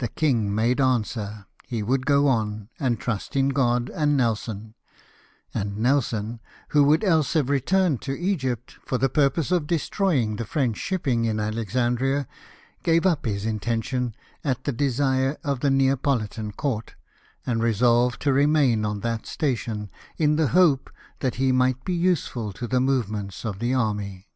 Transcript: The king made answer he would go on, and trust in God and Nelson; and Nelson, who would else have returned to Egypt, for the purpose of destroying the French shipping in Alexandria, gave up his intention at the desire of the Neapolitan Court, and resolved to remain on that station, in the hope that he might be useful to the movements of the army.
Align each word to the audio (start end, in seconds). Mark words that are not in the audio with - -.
The 0.00 0.08
king 0.08 0.52
made 0.52 0.80
answer 0.80 1.46
he 1.64 1.80
would 1.80 2.06
go 2.06 2.26
on, 2.26 2.68
and 2.80 2.98
trust 2.98 3.36
in 3.36 3.50
God 3.50 3.88
and 3.90 4.16
Nelson; 4.16 4.74
and 5.54 5.78
Nelson, 5.78 6.40
who 6.70 6.82
would 6.82 7.04
else 7.04 7.34
have 7.34 7.48
returned 7.48 8.02
to 8.02 8.18
Egypt, 8.18 8.76
for 8.84 8.98
the 8.98 9.08
purpose 9.08 9.52
of 9.52 9.68
destroying 9.68 10.34
the 10.34 10.44
French 10.44 10.76
shipping 10.76 11.24
in 11.24 11.38
Alexandria, 11.38 12.26
gave 12.82 13.06
up 13.06 13.24
his 13.24 13.46
intention 13.46 14.16
at 14.42 14.64
the 14.64 14.72
desire 14.72 15.36
of 15.44 15.60
the 15.60 15.70
Neapolitan 15.70 16.50
Court, 16.50 16.96
and 17.46 17.62
resolved 17.62 18.20
to 18.22 18.32
remain 18.32 18.84
on 18.84 19.02
that 19.02 19.24
station, 19.26 19.88
in 20.18 20.34
the 20.34 20.48
hope 20.48 20.90
that 21.20 21.36
he 21.36 21.52
might 21.52 21.84
be 21.84 21.94
useful 21.94 22.52
to 22.54 22.66
the 22.66 22.80
movements 22.80 23.44
of 23.44 23.60
the 23.60 23.72
army. 23.72 24.26